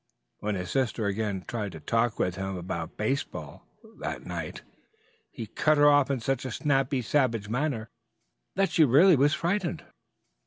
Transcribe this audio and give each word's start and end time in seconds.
When 0.39 0.55
his 0.55 0.71
sister 0.71 1.05
again 1.05 1.45
tried 1.47 1.73
to 1.73 1.79
talk 1.79 2.17
with 2.17 2.33
him 2.33 2.57
about 2.57 2.97
baseball 2.97 3.67
that 3.99 4.25
night 4.25 4.63
he 5.29 5.45
cut 5.45 5.77
her 5.77 5.87
off 5.91 6.09
in 6.09 6.19
such 6.21 6.43
a 6.43 6.49
snappy, 6.51 7.03
savage 7.03 7.49
manner 7.49 7.91
that 8.55 8.71
she 8.71 8.83
was 8.83 8.91
really 8.95 9.29
frightened. 9.29 9.83